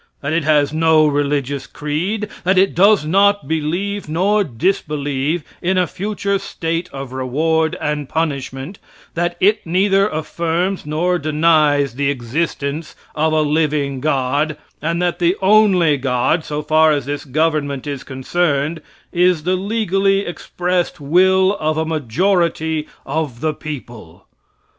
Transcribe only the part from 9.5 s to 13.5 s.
neither affirms nor denies the existence of a